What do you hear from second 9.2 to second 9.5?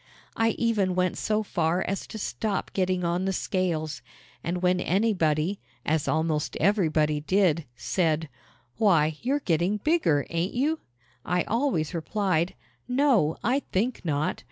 you're